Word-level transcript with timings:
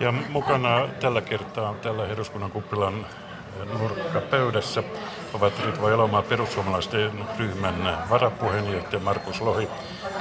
Ja 0.00 0.12
mukana 0.12 0.88
tällä 1.00 1.20
kertaa 1.20 1.74
tällä 1.74 2.06
eduskunnan 2.06 2.50
kuppilan 2.50 3.06
nurkkapöydässä 3.78 4.82
ovat 5.34 5.52
Ritva 5.66 5.90
Elomaa 5.90 6.22
perussuomalaisten 6.22 7.10
ryhmän 7.38 7.98
varapuheenjohtaja 8.10 9.00
Markus 9.00 9.40
Lohi, 9.40 9.68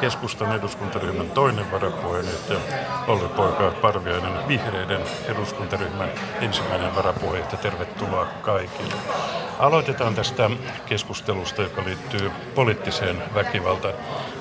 keskustan 0.02 0.55
eduskuntaryhmän 0.55 1.31
toinen 1.31 1.71
varapuheenjohtaja 1.71 2.59
Olli 3.07 3.28
Poika 3.28 3.71
Parviainen, 3.81 4.48
vihreiden 4.48 5.02
eduskuntaryhmän 5.25 6.09
ensimmäinen 6.41 6.95
varapuheenjohtaja. 6.95 7.61
Tervetuloa 7.61 8.27
kaikille. 8.41 8.93
Aloitetaan 9.59 10.15
tästä 10.15 10.49
keskustelusta, 10.86 11.61
joka 11.61 11.83
liittyy 11.86 12.31
poliittiseen 12.55 13.23
väkivaltaan. 13.33 13.93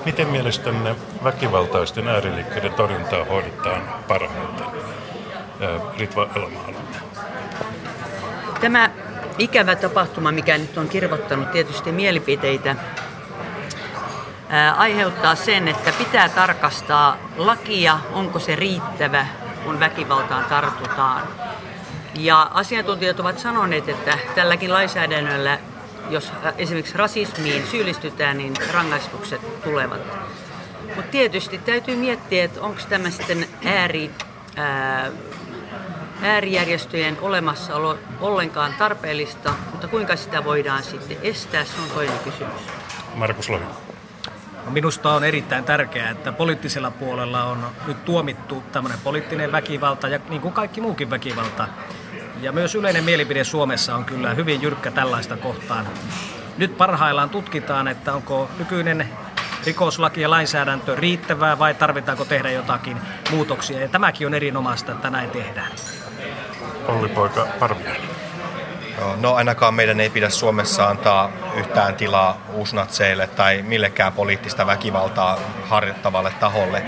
Miten 0.05 0.27
mielestänne 0.27 0.95
väkivaltaisten 1.23 2.07
ääriliikkeiden 2.07 2.73
torjuntaa 2.73 3.25
hoidetaan 3.25 3.81
parhaiten? 4.07 4.65
Ritva 5.97 6.27
Elomaa 6.35 6.69
Tämä 8.61 8.91
ikävä 9.37 9.75
tapahtuma, 9.75 10.31
mikä 10.31 10.57
nyt 10.57 10.77
on 10.77 10.89
kirvoittanut 10.89 11.51
tietysti 11.51 11.91
mielipiteitä, 11.91 12.75
aiheuttaa 14.77 15.35
sen, 15.35 15.67
että 15.67 15.91
pitää 15.97 16.29
tarkastaa 16.29 17.17
lakia, 17.37 17.99
onko 18.13 18.39
se 18.39 18.55
riittävä, 18.55 19.25
kun 19.63 19.79
väkivaltaan 19.79 20.45
tartutaan. 20.45 21.21
Ja 22.15 22.41
asiantuntijat 22.53 23.19
ovat 23.19 23.39
sanoneet, 23.39 23.89
että 23.89 24.17
tälläkin 24.35 24.73
lainsäädännöllä, 24.73 25.59
jos 26.09 26.31
esimerkiksi 26.57 26.97
rasismiin 26.97 27.67
syyllistytään, 27.67 28.37
niin 28.37 28.53
rangaistukset 28.73 29.63
tulevat. 29.63 30.01
Mutta 30.95 31.11
tietysti 31.11 31.57
täytyy 31.57 31.95
miettiä, 31.95 32.43
että 32.43 32.61
onko 32.61 32.81
tämä 32.89 33.09
sitten 33.09 33.45
ääri, 33.65 34.11
ää, 34.55 35.11
äärijärjestöjen 36.21 37.17
olemassaolo 37.21 37.97
ollenkaan 38.19 38.73
tarpeellista, 38.77 39.53
mutta 39.71 39.87
kuinka 39.87 40.15
sitä 40.15 40.43
voidaan 40.43 40.83
sitten 40.83 41.17
estää, 41.21 41.65
se 41.65 41.81
on 41.83 41.89
toinen 41.89 42.19
kysymys. 42.19 42.61
Markus 43.15 43.49
Lohi. 43.49 43.63
Minusta 44.69 45.11
on 45.13 45.23
erittäin 45.23 45.63
tärkeää, 45.63 46.09
että 46.09 46.31
poliittisella 46.31 46.91
puolella 46.91 47.43
on 47.43 47.65
nyt 47.87 48.05
tuomittu 48.05 48.63
tämmöinen 48.71 48.99
poliittinen 49.03 49.51
väkivalta 49.51 50.07
ja 50.07 50.19
niin 50.29 50.41
kuin 50.41 50.53
kaikki 50.53 50.81
muukin 50.81 51.09
väkivalta. 51.09 51.67
Ja 52.41 52.51
myös 52.51 52.75
yleinen 52.75 53.03
mielipide 53.03 53.43
Suomessa 53.43 53.95
on 53.95 54.05
kyllä 54.05 54.33
hyvin 54.33 54.61
jyrkkä 54.61 54.91
tällaista 54.91 55.37
kohtaan. 55.37 55.87
Nyt 56.57 56.77
parhaillaan 56.77 57.29
tutkitaan, 57.29 57.87
että 57.87 58.13
onko 58.13 58.49
nykyinen 58.59 59.09
rikoslaki 59.65 60.21
ja 60.21 60.29
lainsäädäntö 60.29 60.95
riittävää 60.95 61.59
vai 61.59 61.73
tarvitaanko 61.73 62.25
tehdä 62.25 62.51
jotakin 62.51 62.97
muutoksia. 63.31 63.79
Ja 63.79 63.87
tämäkin 63.87 64.27
on 64.27 64.33
erinomaista, 64.33 64.91
että 64.91 65.09
näin 65.09 65.29
tehdään. 65.29 65.71
Olli 66.87 67.09
Poika 67.09 67.47
Parviainen. 67.59 68.09
No 69.21 69.33
ainakaan 69.33 69.73
meidän 69.73 69.99
ei 69.99 70.09
pidä 70.09 70.29
Suomessa 70.29 70.87
antaa 70.87 71.31
yhtään 71.55 71.95
tilaa 71.95 72.41
uusnatseille 72.53 73.27
tai 73.27 73.61
millekään 73.61 74.13
poliittista 74.13 74.67
väkivaltaa 74.67 75.39
harjoittavalle 75.63 76.31
taholle. 76.39 76.83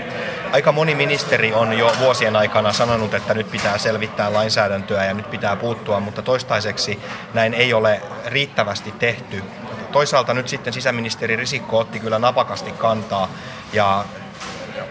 Aika 0.54 0.72
moni 0.72 0.94
ministeri 0.94 1.54
on 1.54 1.78
jo 1.78 1.92
vuosien 1.98 2.36
aikana 2.36 2.72
sanonut, 2.72 3.14
että 3.14 3.34
nyt 3.34 3.50
pitää 3.50 3.78
selvittää 3.78 4.32
lainsäädäntöä 4.32 5.04
ja 5.04 5.14
nyt 5.14 5.30
pitää 5.30 5.56
puuttua, 5.56 6.00
mutta 6.00 6.22
toistaiseksi 6.22 7.00
näin 7.34 7.54
ei 7.54 7.72
ole 7.72 8.02
riittävästi 8.26 8.92
tehty. 8.92 9.44
Toisaalta 9.92 10.34
nyt 10.34 10.48
sitten 10.48 10.72
sisäministeri 10.72 11.36
Risikko 11.36 11.78
otti 11.78 12.00
kyllä 12.00 12.18
napakasti 12.18 12.72
kantaa 12.72 13.28
ja 13.72 14.04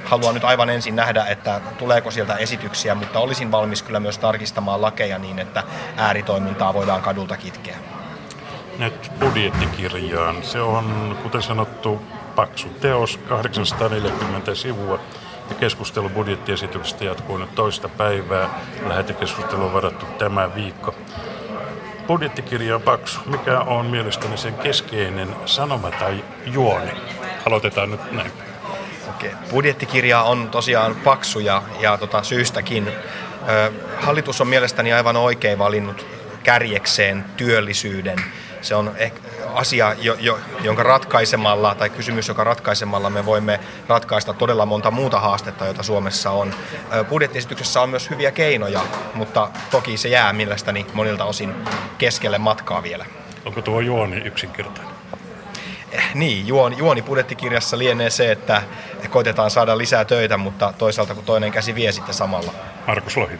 haluan 0.05 0.33
nyt 0.33 0.43
aivan 0.43 0.69
ensin 0.69 0.95
nähdä, 0.95 1.25
että 1.25 1.61
tuleeko 1.77 2.11
sieltä 2.11 2.35
esityksiä, 2.35 2.95
mutta 2.95 3.19
olisin 3.19 3.51
valmis 3.51 3.83
kyllä 3.83 3.99
myös 3.99 4.17
tarkistamaan 4.17 4.81
lakeja 4.81 5.19
niin, 5.19 5.39
että 5.39 5.63
ääritoimintaa 5.97 6.73
voidaan 6.73 7.01
kadulta 7.01 7.37
kitkeä. 7.37 7.77
Nyt 8.77 9.11
budjettikirjaan. 9.19 10.43
Se 10.43 10.61
on, 10.61 11.17
kuten 11.23 11.41
sanottu, 11.41 12.01
paksu 12.35 12.69
teos, 12.69 13.19
840 13.29 14.55
sivua. 14.55 14.99
Ja 15.49 15.55
keskustelu 15.55 16.09
budjettiesityksestä 16.09 17.05
jatkuu 17.05 17.37
nyt 17.37 17.55
toista 17.55 17.89
päivää. 17.89 18.49
Lähetekeskustelu 18.87 19.65
on 19.65 19.73
varattu 19.73 20.05
tämä 20.05 20.55
viikko. 20.55 20.95
Budjettikirja 22.07 22.75
on 22.75 22.81
paksu. 22.81 23.19
Mikä 23.25 23.59
on 23.59 23.85
mielestäni 23.85 24.37
sen 24.37 24.53
keskeinen 24.53 25.35
sanoma 25.45 25.91
tai 25.91 26.23
juoni? 26.45 26.91
Aloitetaan 27.45 27.91
nyt 27.91 28.11
näin. 28.11 28.31
Budjettikirja 29.51 30.21
on 30.21 30.49
tosiaan 30.49 30.95
paksu 30.95 31.39
ja, 31.39 31.63
ja 31.79 31.97
tota, 31.97 32.23
syystäkin. 32.23 32.87
Ö, 32.87 33.71
hallitus 34.01 34.41
on 34.41 34.47
mielestäni 34.47 34.93
aivan 34.93 35.17
oikein 35.17 35.59
valinnut 35.59 36.05
kärjekseen 36.43 37.25
työllisyyden. 37.37 38.17
Se 38.63 38.75
on 38.75 38.91
ehkä 38.97 39.19
asia, 39.53 39.95
jo, 40.01 40.15
jo, 40.19 40.39
jonka 40.61 40.83
ratkaisemalla, 40.83 41.75
tai 41.75 41.89
kysymys, 41.89 42.27
joka 42.27 42.43
ratkaisemalla 42.43 43.09
me 43.09 43.25
voimme 43.25 43.59
ratkaista 43.87 44.33
todella 44.33 44.65
monta 44.65 44.91
muuta 44.91 45.19
haastetta, 45.19 45.65
joita 45.65 45.83
Suomessa 45.83 46.31
on. 46.31 46.53
Budjettiesityksessä 47.09 47.81
on 47.81 47.89
myös 47.89 48.09
hyviä 48.09 48.31
keinoja, 48.31 48.81
mutta 49.13 49.49
toki 49.71 49.97
se 49.97 50.09
jää 50.09 50.33
mielestäni 50.33 50.85
monilta 50.93 51.25
osin 51.25 51.55
keskelle 51.97 52.37
matkaa 52.37 52.83
vielä. 52.83 53.05
Onko 53.45 53.61
tuo 53.61 53.79
juoni 53.79 54.17
yksinkertainen? 54.17 54.93
niin, 56.13 56.47
juoni, 56.47 56.77
juoni 56.77 57.01
budjettikirjassa 57.01 57.77
lienee 57.77 58.09
se, 58.09 58.31
että 58.31 58.61
koitetaan 59.09 59.51
saada 59.51 59.77
lisää 59.77 60.05
töitä, 60.05 60.37
mutta 60.37 60.73
toisaalta 60.77 61.15
kun 61.15 61.23
toinen 61.23 61.51
käsi 61.51 61.75
vie 61.75 61.91
sitten 61.91 62.13
samalla. 62.13 62.53
Markus 62.87 63.17
Lohi. 63.17 63.39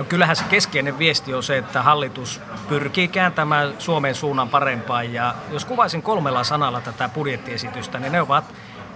No 0.00 0.04
kyllähän 0.04 0.36
se 0.36 0.44
keskeinen 0.44 0.98
viesti 0.98 1.34
on 1.34 1.42
se, 1.42 1.58
että 1.58 1.82
hallitus 1.82 2.40
pyrkii 2.68 3.08
kääntämään 3.08 3.74
Suomen 3.78 4.14
suunnan 4.14 4.48
parempaan. 4.48 5.12
Ja 5.12 5.34
jos 5.50 5.64
kuvaisin 5.64 6.02
kolmella 6.02 6.44
sanalla 6.44 6.80
tätä 6.80 7.08
budjettiesitystä, 7.08 7.98
niin 7.98 8.12
ne 8.12 8.20
ovat 8.20 8.44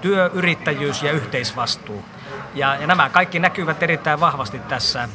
työ, 0.01 0.31
yrittäjyys 0.35 1.03
ja 1.03 1.13
yhteisvastuu. 1.13 2.05
Ja, 2.55 2.77
ja 2.77 2.87
nämä 2.87 3.09
kaikki 3.09 3.39
näkyvät 3.39 3.83
erittäin 3.83 4.21
vahvasti 4.21 4.59
tässä. 4.59 5.09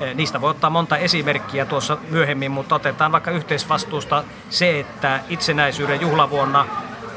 Eh, 0.00 0.14
niistä 0.14 0.40
voi 0.40 0.50
ottaa 0.50 0.70
monta 0.70 0.96
esimerkkiä 0.96 1.64
tuossa 1.64 1.96
myöhemmin, 2.10 2.50
mutta 2.50 2.74
otetaan 2.74 3.12
vaikka 3.12 3.30
yhteisvastuusta 3.30 4.24
se, 4.50 4.80
että 4.80 5.20
itsenäisyyden 5.28 6.00
juhlavuonna 6.00 6.66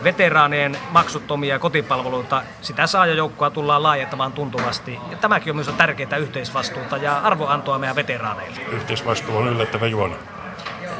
veteraanien 0.04 0.78
maksuttomia 0.92 1.60
kotipalveluita, 1.60 2.44
sitä 2.62 2.88
saajajoukkoa 2.88 3.50
tullaan 3.50 3.84
laajentamaan 3.84 4.32
tuntuvasti. 4.32 5.00
Ja 5.12 5.18
tämäkin 5.18 5.52
on 5.52 5.56
myös 5.56 5.70
tärkeää 5.78 6.18
yhteisvastuuta 6.18 6.98
ja 6.98 7.18
arvoantoa 7.18 7.80
meidän 7.80 7.96
veteraaneille. 7.96 8.62
Yhteisvastuu 8.72 9.38
on 9.38 9.48
yllättävä 9.48 9.88
juona. 9.88 10.16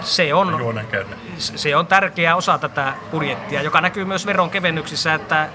Se 0.02 0.34
on, 0.34 0.84
se 1.38 1.76
on 1.76 1.88
tärkeä 1.88 2.36
osa 2.36 2.58
tätä 2.58 2.94
budjettia, 3.12 3.62
joka 3.62 3.82
näkyy 3.82 4.06
myös 4.06 4.26
veronkevennyksissä, 4.26 5.14
että 5.14 5.50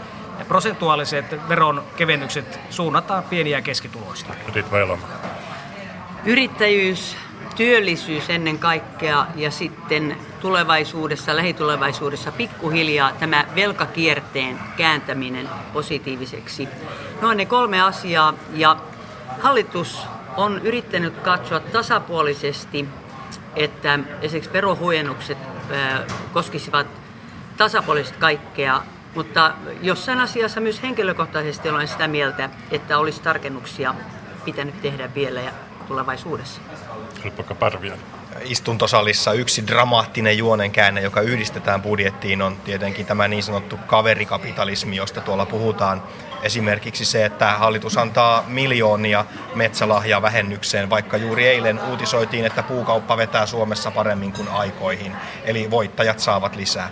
prosentuaaliset 0.49 1.49
veronkevennykset 1.49 2.61
suunnataan 2.71 3.23
pieniä 3.23 3.59
ja 3.59 3.63
keskituloisia. 3.63 4.35
Yrittäjyys, 6.25 7.17
työllisyys 7.55 8.31
ennen 8.31 8.59
kaikkea 8.59 9.27
ja 9.37 9.51
sitten 9.51 10.17
tulevaisuudessa, 10.41 11.37
lähitulevaisuudessa 11.37 12.33
pikkuhiljaa 12.33 13.13
tämä 13.13 13.45
velkakierteen 13.55 14.59
kääntäminen 14.77 15.49
positiiviseksi. 15.73 16.69
Noin 17.21 17.39
ne 17.39 17.47
kolme 17.47 17.83
asiaa 17.83 18.35
ja 18.55 18.77
hallitus 19.41 20.07
on 20.37 20.61
yrittänyt 20.65 21.17
katsoa 21.17 21.61
tasapuolisesti, 21.61 22.89
että 23.57 23.99
esimerkiksi 24.23 24.53
verohuojennukset 24.53 25.39
koskisivat 26.33 26.87
tasapuolisesti 27.57 28.19
kaikkea, 28.19 28.83
mutta 29.15 29.53
jossain 29.83 30.21
asiassa 30.21 30.61
myös 30.61 30.83
henkilökohtaisesti 30.83 31.69
olen 31.69 31.89
sitä 31.89 32.09
mieltä, 32.09 32.51
että 32.71 32.99
olisi 32.99 33.23
tarkennuksia 33.23 33.95
pitänyt 34.45 34.83
tehdä 34.83 35.15
vielä 35.15 35.41
ja 35.41 35.53
tulevaisuudessa. 35.83 36.61
Helppoka 37.25 37.55
Parvian. 37.55 37.99
Istuntosalissa 38.45 39.33
yksi 39.33 39.67
dramaattinen 39.67 40.39
juonenkäänne, 40.39 41.01
joka 41.01 41.21
yhdistetään 41.21 41.83
budjettiin, 41.83 42.43
on 42.43 42.57
tietenkin 42.57 43.07
tämä 43.07 43.29
niin 43.29 43.43
sanottu 43.43 43.79
kaverikapitalismi, 43.87 44.97
josta 44.97 45.21
tuolla 45.21 45.47
puhutaan. 45.47 46.03
Esimerkiksi 46.43 47.05
se, 47.05 47.25
että 47.25 47.53
hallitus 47.53 47.99
antaa 47.99 48.45
miljoonia 48.47 49.25
metsälahjaa 49.55 50.23
vähennykseen, 50.23 50.91
vaikka 50.91 51.17
juuri 51.17 51.47
eilen 51.47 51.81
uutisoitiin, 51.91 52.47
että 52.47 52.63
puukauppa 52.63 53.17
vetää 53.17 53.47
Suomessa 53.47 53.91
paremmin 53.91 54.33
kuin 54.33 54.49
aikoihin. 54.49 55.13
Eli 55.45 55.71
voittajat 55.71 56.19
saavat 56.19 56.57
lisää. 56.57 56.91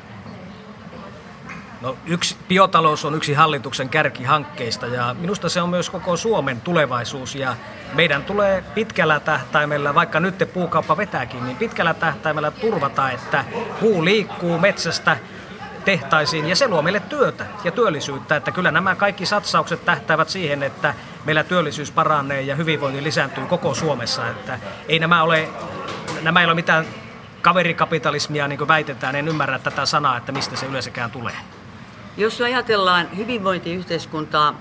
No, 1.81 1.97
yksi, 2.07 2.37
biotalous 2.49 3.05
on 3.05 3.15
yksi 3.15 3.33
hallituksen 3.35 3.89
kärkihankkeista 3.89 4.87
ja 4.87 5.15
minusta 5.19 5.49
se 5.49 5.63
on 5.63 5.69
myös 5.69 5.91
koko 5.91 6.17
Suomen 6.17 6.61
tulevaisuus 6.61 7.35
ja 7.35 7.57
meidän 7.95 8.25
tulee 8.25 8.65
pitkällä 8.75 9.21
tähtäimellä, 9.21 9.95
vaikka 9.95 10.21
nyt 10.21 10.51
puukauppa 10.53 10.97
vetääkin, 10.97 11.45
niin 11.45 11.57
pitkällä 11.57 11.95
tähtäimellä 11.95 12.51
turvata, 12.51 13.11
että 13.11 13.45
puu 13.81 14.05
liikkuu 14.05 14.59
metsästä 14.59 15.17
tehtaisiin 15.85 16.49
ja 16.49 16.57
se 16.57 16.69
luo 16.69 16.83
meille 16.83 17.01
työtä 17.01 17.47
ja 17.65 17.71
työllisyyttä. 17.71 18.37
Että 18.37 18.53
kyllä 18.53 18.71
nämä 18.71 18.95
kaikki 18.95 19.27
satsaukset 19.27 19.85
tähtäävät 19.85 20.29
siihen, 20.29 20.63
että 20.63 20.95
meillä 21.25 21.45
työllisyys 21.45 21.91
paranee 21.91 22.43
ja 22.43 22.55
hyvinvointi 22.55 23.03
lisääntyy 23.03 23.47
koko 23.47 23.75
Suomessa. 23.75 24.29
Että 24.29 24.59
ei 24.89 24.99
nämä 24.99 25.23
ole, 25.23 25.49
nämä 26.23 26.41
ei 26.41 26.47
ole 26.47 26.55
mitään 26.55 26.87
kaverikapitalismia, 27.43 28.49
niin 28.49 28.59
kuin 28.59 28.69
väitetään. 28.69 29.17
En 29.17 29.29
ymmärrä 29.29 29.59
tätä 29.59 29.87
sanaa, 29.87 30.17
että 30.17 30.33
mistä 30.33 30.57
se 30.57 30.67
yleensäkään 30.67 31.11
tulee. 31.11 31.37
Jos 32.17 32.41
ajatellaan 32.41 33.17
hyvinvointiyhteiskuntaa, 33.17 34.61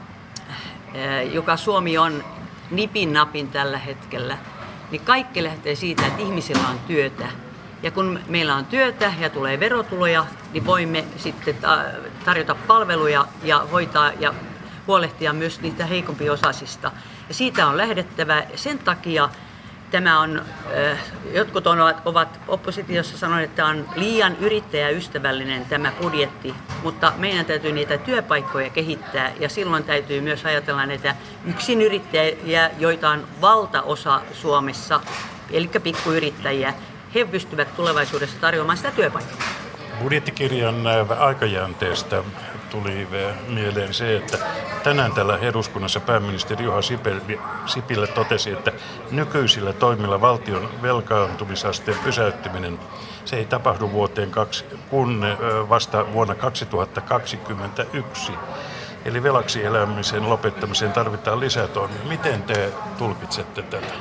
eh, 0.94 1.34
joka 1.34 1.57
Suomi 1.57 1.98
on 1.98 2.24
nipin 2.72 3.13
napin 3.13 3.48
tällä 3.48 3.78
hetkellä, 3.78 4.38
niin 4.92 5.01
kaikki 5.01 5.44
lähtee 5.44 5.75
siitä, 5.75 6.06
että 6.07 6.22
ihmisillä 6.22 6.68
on 6.69 6.80
työtä. 6.80 7.28
Ja 7.84 7.92
kun 7.92 8.19
meillä 8.28 8.56
on 8.56 8.66
työtä 8.66 9.13
ja 9.19 9.30
tulee 9.30 9.60
verotuloja, 9.60 10.25
niin 10.54 10.66
voimme 10.66 11.06
sitten 11.18 11.56
tarjota 12.25 12.56
palveluja 12.56 13.25
ja 13.44 13.68
hoitaa 13.72 14.12
ja 14.19 14.34
huolehtia 14.88 15.34
myös 15.34 15.62
niitä 15.62 15.86
heikompiosasista. 15.86 16.92
Ja 17.28 17.34
siitä 17.34 17.68
on 17.68 17.78
lähdettävä. 17.78 18.44
Sen 18.56 18.80
takia 18.80 19.30
tämä 19.92 20.20
on, 20.20 20.42
jotkut 21.34 21.68
ovat, 21.68 22.02
ovat 22.06 22.40
oppositiossa 22.48 23.18
sanoneet, 23.18 23.50
että 23.50 23.66
on 23.66 23.90
liian 23.96 24.38
yrittäjäystävällinen 24.38 25.66
tämä 25.66 25.92
budjetti, 26.02 26.56
mutta 26.84 27.14
meidän 27.18 27.46
täytyy 27.46 27.72
niitä 27.72 27.98
työpaikkoja 27.98 28.70
kehittää 28.70 29.32
ja 29.40 29.50
silloin 29.50 29.84
täytyy 29.84 30.22
myös 30.22 30.46
ajatella 30.46 30.86
näitä 30.86 31.16
yksinyrittäjiä, 31.46 32.72
joita 32.80 33.10
on 33.10 33.28
valtaosa 33.42 34.22
Suomessa, 34.34 35.02
eli 35.52 35.70
pikkuyrittäjiä. 35.84 36.74
He 37.16 37.26
pystyvät 37.26 37.76
tulevaisuudessa 37.76 38.40
tarjoamaan 38.42 38.78
sitä 38.78 38.92
työpaikkaa. 38.92 39.59
Budjettikirjan 40.00 40.84
aikajänteestä 41.19 42.24
tuli 42.69 43.07
mieleen 43.48 43.94
se, 43.94 44.16
että 44.16 44.38
tänään 44.84 45.12
täällä 45.12 45.38
eduskunnassa 45.38 46.00
pääministeri 46.00 46.66
Juha 46.66 46.81
Sipilä 47.66 48.07
totesi, 48.07 48.51
että 48.51 48.72
nykyisillä 49.12 49.74
toimilla 49.74 50.22
valtion 50.22 50.69
velkaantumisasteen 50.81 51.98
pysäyttäminen 52.04 52.80
se 53.25 53.36
ei 53.36 53.46
tapahdu 53.46 53.92
vuoteen 53.92 54.31
kaksi, 54.31 54.66
kun 54.90 55.25
vasta 55.69 56.13
vuonna 56.13 56.36
2021. 56.36 58.31
Eli 59.06 59.24
velaksi 59.24 59.66
elämisen 59.66 60.30
lopettamiseen 60.30 60.92
tarvitaan 60.92 61.40
lisätoimia. 61.40 62.04
Miten 62.04 62.44
te 62.44 62.72
tulkitsette 62.98 63.62
tätä? 63.62 63.94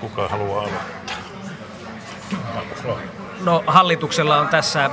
Kuka 0.00 0.28
haluaa 0.28 0.60
aloittaa? 0.60 1.16
No 3.44 3.64
hallituksella 3.66 4.36
on 4.36 4.48
tässä 4.48 4.90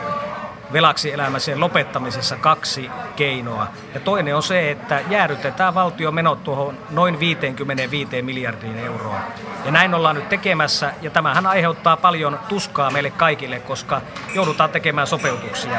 velaksi 0.73 1.13
elämisen 1.13 1.59
lopettamisessa 1.59 2.35
kaksi 2.35 2.89
keinoa. 3.15 3.67
Ja 3.93 3.99
toinen 3.99 4.35
on 4.35 4.43
se, 4.43 4.71
että 4.71 5.01
jäädytetään 5.09 5.73
valtion 5.73 6.15
menot 6.15 6.43
tuohon 6.43 6.77
noin 6.89 7.19
55 7.19 8.21
miljardiin 8.21 8.79
euroa. 8.79 9.19
Ja 9.65 9.71
näin 9.71 9.93
ollaan 9.93 10.15
nyt 10.15 10.29
tekemässä, 10.29 10.93
ja 11.01 11.09
tämähän 11.09 11.45
aiheuttaa 11.45 11.97
paljon 11.97 12.39
tuskaa 12.49 12.91
meille 12.91 13.09
kaikille, 13.09 13.59
koska 13.59 14.01
joudutaan 14.33 14.69
tekemään 14.69 15.07
sopeutuksia. 15.07 15.77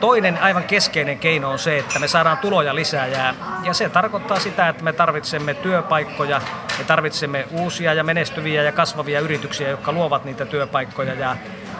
Toinen 0.00 0.38
aivan 0.38 0.64
keskeinen 0.64 1.18
keino 1.18 1.50
on 1.50 1.58
se, 1.58 1.78
että 1.78 1.98
me 1.98 2.08
saadaan 2.08 2.38
tuloja 2.38 2.74
lisää, 2.74 3.06
ja, 3.06 3.34
ja 3.62 3.74
se 3.74 3.88
tarkoittaa 3.88 4.40
sitä, 4.40 4.68
että 4.68 4.84
me 4.84 4.92
tarvitsemme 4.92 5.54
työpaikkoja, 5.54 6.40
me 6.78 6.84
tarvitsemme 6.84 7.48
uusia 7.50 7.94
ja 7.94 8.04
menestyviä 8.04 8.62
ja 8.62 8.72
kasvavia 8.72 9.20
yrityksiä, 9.20 9.68
jotka 9.68 9.92
luovat 9.92 10.24
niitä 10.24 10.46
työpaikkoja, 10.46 11.14
ja 11.14 11.36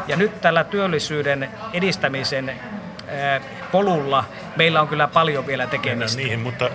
ja 0.09 0.17
nyt 0.17 0.41
tällä 0.41 0.65
työllisyyden 0.65 1.51
edistämisen 1.73 2.61
polulla 3.73 4.25
meillä 4.57 4.81
on 4.81 4.89
kyllä 4.89 5.09
paljon 5.09 5.47
vielä 5.47 5.67
tekemistä. 5.67 6.19
Niihin, 6.23 6.41
mutta 6.41 6.71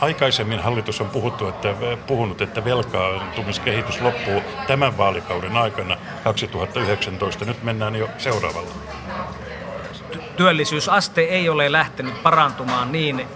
aikaisemmin 0.00 0.60
hallitus 0.60 1.00
on 1.00 1.08
puhuttu, 1.08 1.48
että, 1.48 1.74
puhunut, 2.06 2.40
että 2.40 2.64
velkaantumiskehitys 2.64 4.00
loppuu 4.00 4.42
tämän 4.66 4.98
vaalikauden 4.98 5.56
aikana 5.56 5.96
2019. 6.24 7.44
Nyt 7.44 7.62
mennään 7.62 7.96
jo 7.96 8.08
seuraavalla. 8.18 8.70
Työllisyysaste 10.36 11.20
ei 11.20 11.48
ole 11.48 11.72
lähtenyt 11.72 12.22
parantumaan 12.22 12.92
niin 12.92 13.26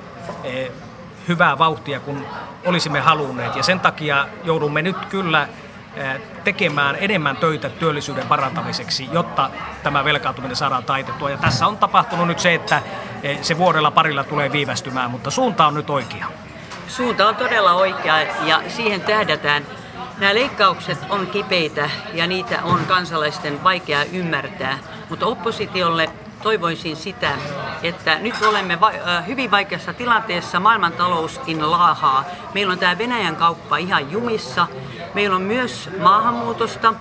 hyvää 1.29 1.59
vauhtia 1.59 2.01
kuin 2.01 2.27
olisimme 2.67 3.01
halunneet. 3.01 3.57
Ja 3.57 3.63
sen 3.63 3.81
takia 3.81 4.27
joudumme 4.45 4.83
nyt 4.83 4.97
kyllä 5.05 5.49
tekemään 6.45 6.97
enemmän 7.01 7.37
töitä 7.37 7.69
työllisyyden 7.69 8.27
parantamiseksi, 8.27 9.09
jotta 9.13 9.51
tämä 9.83 10.05
velkaantuminen 10.05 10.57
saadaan 10.57 10.85
taitettua. 10.85 11.31
Ja 11.31 11.37
tässä 11.37 11.67
on 11.67 11.79
tapahtunut 11.79 12.29
nyt 12.29 12.39
se, 12.39 12.55
että 12.55 12.83
se 13.43 13.59
vuodella 13.59 13.91
parilla 13.91 14.25
tulee 14.25 14.53
viivästymään, 14.53 15.11
mutta 15.11 15.31
suunta 15.31 15.67
on 15.67 15.75
nyt 15.75 15.91
oikea. 15.91 16.27
Suunta 16.89 17.29
on 17.29 17.37
todella 17.37 17.73
oikea 17.73 18.21
ja 18.21 18.63
siihen 18.69 19.01
tähdätään. 19.01 19.67
Nämä 20.19 20.35
leikkaukset 20.35 20.99
on 21.09 21.27
kipeitä 21.27 21.91
ja 22.13 22.27
niitä 22.27 22.63
on 22.63 22.81
kansalaisten 22.89 23.65
vaikea 23.65 24.05
ymmärtää, 24.05 24.79
mutta 25.11 25.27
oppositiolle 25.27 26.11
toivoisin 26.45 26.97
sitä, 26.97 27.33
että 27.83 28.19
nyt 28.19 28.35
olemme 28.43 28.81
va- 28.81 29.21
hyvin 29.27 29.51
vaikeassa 29.51 29.93
tilanteessa, 29.93 30.61
maailmantalouskin 30.61 31.71
laahaa. 31.71 32.25
Meillä 32.55 32.73
on 32.73 32.79
tämä 32.79 32.99
Venäjän 32.99 33.37
kauppa 33.37 33.77
ihan 33.77 34.13
jumissa. 34.13 34.67
Meillä 35.15 35.37
on 35.37 35.43
myös 35.43 35.91
maahanmuutosta 35.99 36.95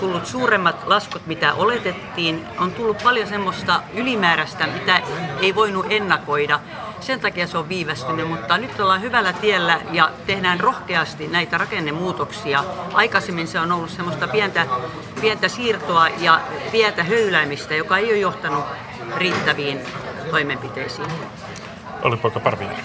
tullut 0.00 0.26
suuremmat 0.26 0.86
laskut, 0.86 1.26
mitä 1.26 1.54
oletettiin. 1.54 2.46
On 2.58 2.72
tullut 2.72 3.02
paljon 3.04 3.28
semmoista 3.28 3.82
ylimääräistä, 3.94 4.66
mitä 4.66 5.02
ei 5.40 5.54
voinut 5.54 5.86
ennakoida. 5.90 6.60
Sen 7.02 7.20
takia 7.20 7.46
se 7.46 7.58
on 7.58 7.68
viivästynyt, 7.68 8.28
mutta 8.28 8.58
nyt 8.58 8.80
ollaan 8.80 9.02
hyvällä 9.02 9.32
tiellä 9.32 9.80
ja 9.92 10.10
tehdään 10.26 10.60
rohkeasti 10.60 11.28
näitä 11.28 11.58
rakennemuutoksia. 11.58 12.64
Aikaisemmin 12.92 13.48
se 13.48 13.60
on 13.60 13.72
ollut 13.72 13.90
semmoista 13.90 14.28
pientä, 14.28 14.66
pientä 15.20 15.48
siirtoa 15.48 16.08
ja 16.08 16.40
pientä 16.72 17.04
höyläämistä, 17.04 17.74
joka 17.74 17.98
ei 17.98 18.10
ole 18.10 18.18
johtanut 18.18 18.64
riittäviin 19.16 19.80
toimenpiteisiin. 20.30 21.08
Oli 22.02 22.16
poika 22.16 22.40
Parviainen. 22.40 22.84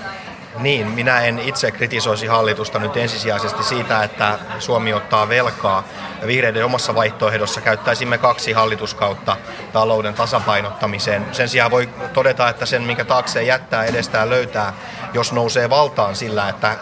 Niin, 0.59 0.87
minä 0.87 1.21
en 1.21 1.39
itse 1.39 1.71
kritisoisi 1.71 2.27
hallitusta 2.27 2.79
nyt 2.79 2.97
ensisijaisesti 2.97 3.63
siitä, 3.63 4.03
että 4.03 4.39
Suomi 4.59 4.93
ottaa 4.93 5.29
velkaa. 5.29 5.83
Vihreiden 6.27 6.65
omassa 6.65 6.95
vaihtoehdossa 6.95 7.61
käyttäisimme 7.61 8.17
kaksi 8.17 8.53
hallituskautta 8.53 9.37
talouden 9.73 10.13
tasapainottamiseen. 10.13 11.25
Sen 11.31 11.49
sijaan 11.49 11.71
voi 11.71 11.89
todeta, 12.13 12.49
että 12.49 12.65
sen, 12.65 12.81
minkä 12.81 13.05
taakseen 13.05 13.47
jättää, 13.47 13.85
edestään 13.85 14.29
löytää, 14.29 14.73
jos 15.13 15.31
nousee 15.31 15.69
valtaan 15.69 16.15
sillä, 16.15 16.49
että 16.49 16.77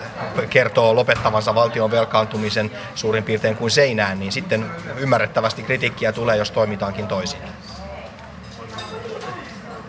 kertoo 0.50 0.96
lopettavansa 0.96 1.56
valtion 1.56 1.92
velkaantumisen 1.92 2.72
suurin 2.96 3.24
piirtein 3.24 3.56
kuin 3.56 3.72
seinään, 3.72 4.20
niin 4.20 4.32
sitten 4.32 4.72
ymmärrettävästi 4.98 5.64
kritiikkiä 5.64 6.12
tulee, 6.12 6.38
jos 6.38 6.52
toimitaankin 6.52 7.08
toisin 7.08 7.40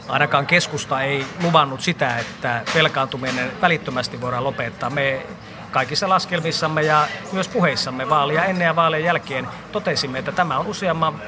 ainakaan 0.09 0.47
keskusta 0.47 1.03
ei 1.03 1.27
luvannut 1.43 1.81
sitä, 1.81 2.19
että 2.19 2.63
velkaantuminen 2.75 3.53
välittömästi 3.61 4.21
voidaan 4.21 4.45
lopettaa. 4.45 4.91
Me 4.91 5.27
kaikissa 5.71 6.09
laskelmissamme 6.09 6.83
ja 6.83 7.09
myös 7.33 7.49
puheissamme 7.49 8.11
vaalia 8.11 8.45
ennen 8.45 8.67
ja 8.67 8.77
vaalien 8.77 9.05
jälkeen 9.05 9.49
totesimme, 9.73 10.19
että 10.19 10.33
tämä 10.33 10.59
on 10.59 10.67
useamman 10.67 11.21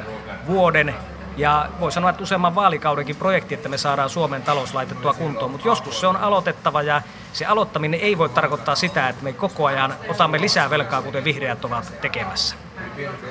vuoden 0.47 0.95
ja 1.37 1.69
voi 1.81 1.93
sanoa, 1.93 2.11
että 2.11 2.23
useamman 2.23 2.55
vaalikaudenkin 2.55 3.17
projekti, 3.17 3.55
että 3.55 3.69
me 3.69 3.79
saadaan 3.79 4.11
Suomen 4.11 4.43
talous 4.43 4.75
laitettua 4.75 5.15
kuntoon, 5.15 5.51
mutta 5.51 5.69
joskus 5.69 6.01
se 6.01 6.07
on 6.07 6.17
aloitettava 6.17 6.83
ja 6.83 7.03
se 7.33 7.47
aloittaminen 7.47 8.01
ei 8.01 8.19
voi 8.19 8.29
tarkoittaa 8.29 8.75
sitä, 8.75 9.09
että 9.09 9.25
me 9.25 9.33
koko 9.33 9.67
ajan 9.67 9.95
otamme 10.09 10.41
lisää 10.41 10.71
velkaa, 10.71 11.03
kuten 11.03 11.25
vihreät 11.25 11.65
ovat 11.65 12.01
tekemässä. 12.01 12.68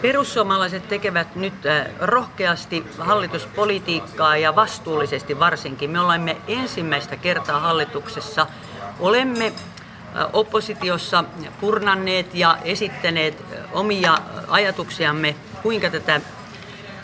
Perussuomalaiset 0.01 0.87
tekevät 0.87 1.35
nyt 1.35 1.65
äh, 1.65 1.85
rohkeasti 1.99 2.83
hallituspolitiikkaa 2.97 4.37
ja 4.37 4.55
vastuullisesti 4.55 5.39
varsinkin. 5.39 5.89
Me 5.89 5.99
olemme 5.99 6.37
ensimmäistä 6.47 7.15
kertaa 7.15 7.59
hallituksessa. 7.59 8.47
Olemme 8.99 9.47
äh, 9.47 10.25
oppositiossa 10.33 11.23
purnanneet 11.61 12.35
ja 12.35 12.57
esittäneet 12.63 13.41
äh, 13.53 13.59
omia 13.71 14.17
ajatuksiamme, 14.47 15.35
kuinka 15.63 15.89
tätä 15.89 16.21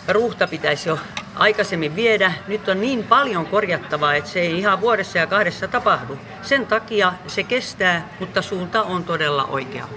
ruuhta 0.08 0.48
pitäisi 0.48 0.90
jo 0.90 1.00
aikaisemmin 1.36 1.96
viedä. 1.96 2.34
Nyt 2.48 2.70
on 2.70 2.82
niin 2.82 3.04
paljon 3.04 3.46
korjattavaa, 3.46 4.16
että 4.16 4.30
se 4.30 4.40
ei 4.40 4.58
ihan 4.58 4.82
vuodessa 4.82 5.18
ja 5.18 5.28
kahdessa 5.28 5.68
tapahdu. 5.68 6.18
Sen 6.42 6.68
takia 6.68 7.14
se 7.28 7.44
kestää, 7.44 8.10
mutta 8.20 8.42
suunta 8.42 8.84
on 8.84 9.04
todella 9.04 9.46
oikea. 9.46 9.88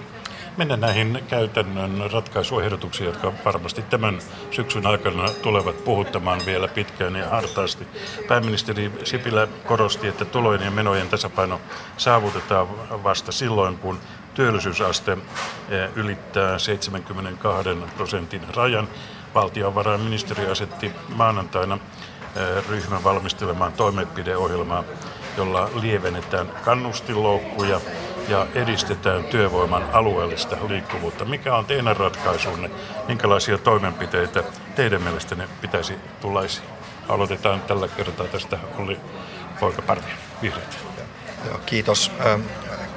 Mennään 0.57 0.79
näihin 0.79 1.23
käytännön 1.27 2.11
ratkaisuehdotuksiin, 2.11 3.07
jotka 3.07 3.33
varmasti 3.45 3.81
tämän 3.81 4.19
syksyn 4.51 4.87
aikana 4.87 5.29
tulevat 5.41 5.83
puhuttamaan 5.83 6.41
vielä 6.45 6.67
pitkään 6.67 7.15
ja 7.15 7.29
hartaasti. 7.29 7.87
Pääministeri 8.27 8.91
Sipilä 9.03 9.47
korosti, 9.65 10.07
että 10.07 10.25
tulojen 10.25 10.61
ja 10.61 10.71
menojen 10.71 11.09
tasapaino 11.09 11.61
saavutetaan 11.97 12.67
vasta 13.03 13.31
silloin, 13.31 13.77
kun 13.77 13.99
työllisyysaste 14.33 15.11
eh, 15.11 15.89
ylittää 15.95 16.59
72 16.59 17.69
prosentin 17.97 18.41
rajan. 18.55 18.87
Valtiovarainministeri 19.35 20.45
asetti 20.45 20.91
maanantaina 21.15 21.79
ryhmän 22.69 23.03
valmistelemaan 23.03 23.73
toimenpideohjelmaa, 23.73 24.83
jolla 25.37 25.69
lievennetään 25.81 26.47
kannustinloukkuja 26.65 27.81
ja 28.27 28.47
edistetään 28.55 29.23
työvoiman 29.23 29.89
alueellista 29.93 30.57
liikkuvuutta. 30.67 31.25
Mikä 31.25 31.55
on 31.55 31.65
teidän 31.65 31.97
ratkaisunne? 31.97 32.69
Minkälaisia 33.07 33.57
toimenpiteitä 33.57 34.43
teidän 34.75 35.01
mielestänne 35.01 35.47
pitäisi 35.61 35.93
tullaisi? 36.21 36.61
Aloitetaan 37.09 37.61
tällä 37.61 37.87
kertaa 37.87 38.27
tästä 38.27 38.57
Olli 38.77 38.99
Poikaparvi, 39.59 40.11
vihreät. 40.41 40.77
Kiitos 41.65 42.11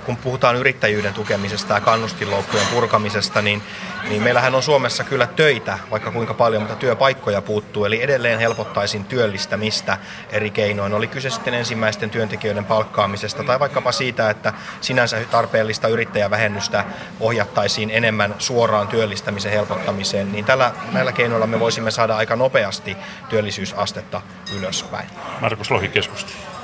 kun 0.06 0.16
puhutaan 0.16 0.56
yrittäjyyden 0.56 1.14
tukemisesta 1.14 1.74
ja 1.74 1.80
kannustinloukkujen 1.80 2.66
purkamisesta, 2.66 3.42
niin, 3.42 3.62
niin 4.08 4.22
meillähän 4.22 4.54
on 4.54 4.62
Suomessa 4.62 5.04
kyllä 5.04 5.26
töitä, 5.26 5.78
vaikka 5.90 6.10
kuinka 6.10 6.34
paljon, 6.34 6.62
mutta 6.62 6.76
työpaikkoja 6.76 7.42
puuttuu. 7.42 7.84
Eli 7.84 8.02
edelleen 8.02 8.38
helpottaisin 8.38 9.04
työllistämistä 9.04 9.98
eri 10.30 10.50
keinoin. 10.50 10.94
Oli 10.94 11.06
kyse 11.06 11.30
sitten 11.30 11.54
ensimmäisten 11.54 12.10
työntekijöiden 12.10 12.64
palkkaamisesta 12.64 13.44
tai 13.44 13.60
vaikkapa 13.60 13.92
siitä, 13.92 14.30
että 14.30 14.52
sinänsä 14.80 15.20
tarpeellista 15.30 15.88
yrittäjävähennystä 15.88 16.84
ohjattaisiin 17.20 17.90
enemmän 17.90 18.34
suoraan 18.38 18.88
työllistämisen 18.88 19.52
helpottamiseen, 19.52 20.32
niin 20.32 20.44
tällä, 20.44 20.72
näillä 20.92 21.12
keinoilla 21.12 21.46
me 21.46 21.60
voisimme 21.60 21.90
saada 21.90 22.16
aika 22.16 22.36
nopeasti 22.36 22.96
työllisyysastetta 23.28 24.20
ylöspäin. 24.58 25.08
Markus 25.40 25.70
Lohi 25.70 25.88
keskustelu 25.88 26.59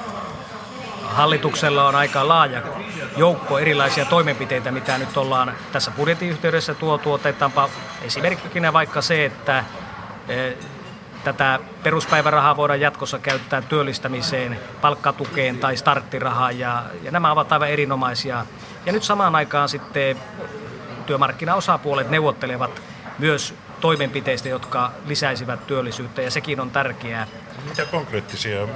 hallituksella 1.08 1.88
on 1.88 1.94
aika 1.94 2.28
laaja 2.28 2.62
joukko 3.16 3.58
erilaisia 3.58 4.04
toimenpiteitä, 4.04 4.70
mitä 4.70 4.98
nyt 4.98 5.16
ollaan 5.16 5.52
tässä 5.72 5.90
budjetin 5.90 6.28
yhteydessä 6.28 6.74
tuotu. 6.74 7.12
Otetaanpa 7.12 7.68
esimerkkinä 8.02 8.72
vaikka 8.72 9.02
se, 9.02 9.24
että 9.24 9.64
e, 10.28 10.52
tätä 11.24 11.58
peruspäivärahaa 11.82 12.56
voidaan 12.56 12.80
jatkossa 12.80 13.18
käyttää 13.18 13.62
työllistämiseen, 13.62 14.60
palkkatukeen 14.80 15.58
tai 15.58 15.76
starttirahaan 15.76 16.58
ja, 16.58 16.82
ja 17.02 17.10
nämä 17.10 17.32
ovat 17.32 17.52
aivan 17.52 17.68
erinomaisia. 17.68 18.46
Ja 18.86 18.92
nyt 18.92 19.02
samaan 19.02 19.34
aikaan 19.34 19.68
sitten 19.68 20.16
työmarkkinaosapuolet 21.06 22.10
neuvottelevat 22.10 22.82
myös 23.18 23.54
toimenpiteistä, 23.80 24.48
jotka 24.48 24.92
lisäisivät 25.06 25.66
työllisyyttä 25.66 26.22
ja 26.22 26.30
sekin 26.30 26.60
on 26.60 26.70
tärkeää. 26.70 27.26
Mitä 27.68 27.84
konkreettisia 27.84 28.68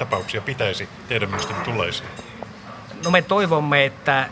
tapauksia 0.00 0.40
pitäisi 0.40 0.88
teidän 1.08 1.28
mielestä 1.28 1.54
tulla 1.64 1.86
esiin? 1.86 2.08
No 3.04 3.10
me 3.10 3.22
toivomme, 3.22 3.84
että 3.84 4.26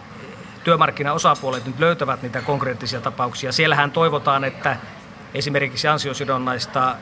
työmarkkinaosapuolet 0.64 1.66
nyt 1.66 1.78
löytävät 1.78 2.22
niitä 2.22 2.42
konkreettisia 2.42 3.00
tapauksia. 3.00 3.52
Siellähän 3.52 3.90
toivotaan, 3.90 4.44
että 4.44 4.76
esimerkiksi 5.34 5.88
ansiosidonnaista 5.88 6.96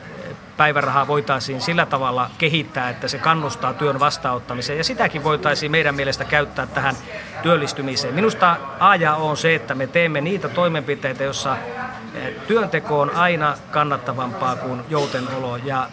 päivärahaa 0.57 1.07
voitaisiin 1.07 1.61
sillä 1.61 1.85
tavalla 1.85 2.29
kehittää, 2.37 2.89
että 2.89 3.07
se 3.07 3.17
kannustaa 3.17 3.73
työn 3.73 3.99
vastaanottamiseen. 3.99 4.77
Ja 4.77 4.83
sitäkin 4.83 5.23
voitaisiin 5.23 5.71
meidän 5.71 5.95
mielestä 5.95 6.25
käyttää 6.25 6.65
tähän 6.65 6.95
työllistymiseen. 7.43 8.13
Minusta 8.13 8.57
A 8.79 8.95
ja 8.95 9.15
O 9.15 9.29
on 9.29 9.37
se, 9.37 9.55
että 9.55 9.75
me 9.75 9.87
teemme 9.87 10.21
niitä 10.21 10.49
toimenpiteitä, 10.49 11.23
joissa 11.23 11.57
eh, 12.13 12.33
työnteko 12.47 13.01
on 13.01 13.15
aina 13.15 13.57
kannattavampaa 13.71 14.55
kuin 14.55 14.81
joutenolo. 14.89 15.57
Ja 15.57 15.89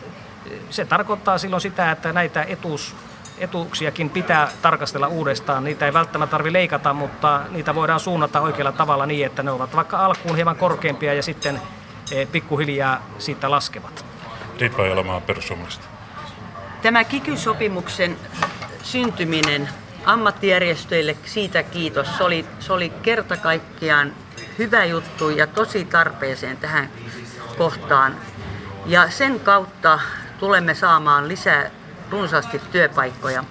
se 0.70 0.84
tarkoittaa 0.84 1.38
silloin 1.38 1.60
sitä, 1.60 1.90
että 1.90 2.12
näitä 2.12 2.42
etuus, 2.42 2.94
etuuksiakin 3.38 4.10
pitää 4.10 4.48
tarkastella 4.62 5.08
uudestaan. 5.08 5.64
Niitä 5.64 5.86
ei 5.86 5.92
välttämättä 5.92 6.30
tarvitse 6.30 6.52
leikata, 6.52 6.92
mutta 6.92 7.40
niitä 7.50 7.74
voidaan 7.74 8.00
suunnata 8.00 8.40
oikealla 8.40 8.72
tavalla 8.72 9.06
niin, 9.06 9.26
että 9.26 9.42
ne 9.42 9.50
ovat 9.50 9.76
vaikka 9.76 10.04
alkuun 10.04 10.36
hieman 10.36 10.56
korkeampia 10.56 11.14
ja 11.14 11.22
sitten 11.22 11.60
eh, 12.12 12.28
pikkuhiljaa 12.32 13.02
siitä 13.18 13.50
laskevat. 13.50 14.04
Ritva 14.60 14.86
Elomaa 14.86 15.20
perussuomalaisista. 15.20 15.86
Tämä 16.82 17.04
kikysopimuksen 17.04 18.16
syntyminen 18.82 19.68
ammattijärjestöille, 20.04 21.16
siitä 21.24 21.62
kiitos. 21.62 22.16
Se 22.16 22.24
oli, 22.24 22.46
se 22.60 22.72
oli 22.72 22.90
kerta 23.02 23.36
kaikkiaan 23.36 24.12
hyvä 24.58 24.84
juttu 24.84 25.30
ja 25.30 25.46
tosi 25.46 25.84
tarpeeseen 25.84 26.56
tähän 26.56 26.90
kohtaan. 27.58 28.16
Ja 28.86 29.10
sen 29.10 29.40
kautta 29.40 30.00
tulemme 30.38 30.74
saamaan 30.74 31.28
lisää 31.28 31.70
runsaasti 32.10 32.60
työpaikkoja. 32.72 33.44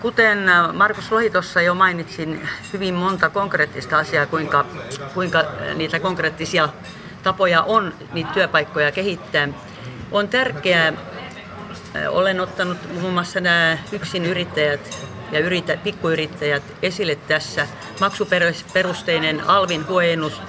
Kuten 0.00 0.48
äh, 0.48 0.74
Markus 0.74 1.12
Lohi 1.12 1.30
tuossa 1.30 1.62
jo 1.62 1.74
mainitsin 1.74 2.48
hyvin 2.72 2.94
monta 2.94 3.30
konkreettista 3.30 3.98
asiaa, 3.98 4.26
kuinka, 4.26 4.66
kuinka 5.14 5.44
niitä 5.74 6.00
konkreettisia 6.00 6.68
tapoja 7.22 7.62
on 7.62 7.94
niitä 8.12 8.32
työpaikkoja 8.32 8.92
kehittää. 8.92 9.48
On 10.12 10.28
tärkeää, 10.28 10.88
äh, 10.88 10.94
olen 12.08 12.40
ottanut 12.40 12.78
muun 13.00 13.12
muassa 13.12 13.40
nämä 13.40 13.78
yksin 13.92 14.26
yrittäjät 14.26 15.06
ja 15.32 15.40
yritä, 15.40 15.76
pikkuyrittäjät 15.76 16.62
esille 16.82 17.14
tässä. 17.14 17.66
Maksuperusteinen 18.00 19.48
alvin 19.48 19.86
huojennus 19.88 20.42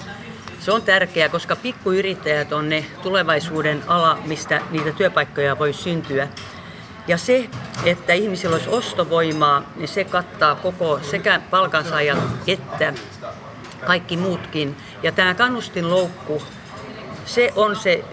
se 0.67 0.71
on 0.71 0.81
tärkeää, 0.81 1.29
koska 1.29 1.55
pikkuyrittäjät 1.55 2.51
on 2.51 2.69
ne 2.69 2.85
tulevaisuuden 3.03 3.83
ala, 3.87 4.17
mistä 4.25 4.61
niitä 4.71 4.91
työpaikkoja 4.91 5.59
voi 5.59 5.73
syntyä. 5.73 6.27
Ja 7.07 7.17
se, 7.17 7.49
että 7.85 8.13
ihmisillä 8.13 8.53
olisi 8.53 8.69
ostovoimaa, 8.69 9.63
niin 9.75 9.87
se 9.87 10.03
kattaa 10.03 10.55
koko 10.55 10.99
sekä 10.99 11.41
palkansaajat 11.49 12.17
että 12.47 12.93
kaikki 13.85 14.17
muutkin. 14.17 14.77
Ja 15.03 15.11
tämä 15.11 15.33
kannustinloukku, 15.33 16.43
se 17.25 17.53
on 17.55 17.75
se 17.75 18.03